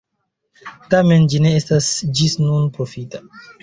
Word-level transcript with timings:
Tamen, 0.95 1.29
ĝi 1.35 1.43
ne 1.45 1.53
estas 1.61 1.93
ĝis 2.23 2.39
nun 2.45 2.69
profita. 2.81 3.27